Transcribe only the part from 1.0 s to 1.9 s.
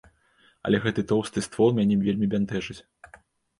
тоўсты ствол